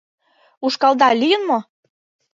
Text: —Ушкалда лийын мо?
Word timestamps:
—Ушкалда 0.65 1.09
лийын 1.21 1.41
мо? 1.49 1.59